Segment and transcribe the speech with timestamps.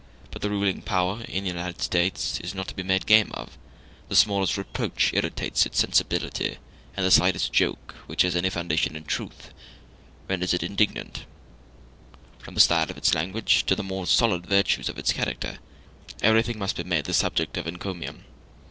[0.31, 3.55] But the ruling power in the United States is not to be made game of;
[4.09, 6.57] the smallest reproach irritates its sensibility,
[6.97, 9.51] and the slightest joke which has any foundation in truth
[10.27, 11.25] renders it indignant;
[12.39, 15.59] from the style of its language to the more solid virtues of its character,
[16.23, 18.23] everything must be made the subject of encomium.